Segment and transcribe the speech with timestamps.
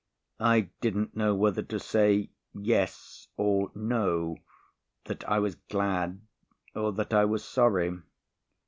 [0.39, 4.37] I didn't know whether to say "yes" or "no,"
[5.05, 6.21] that I was glad
[6.73, 7.99] or that I was sorry.